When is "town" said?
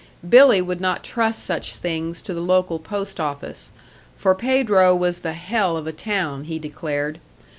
5.93-6.45